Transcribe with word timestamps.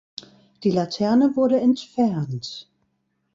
Die 0.63 0.71
Laterne 0.71 1.35
wurde 1.35 1.59
entfernt. 1.61 2.67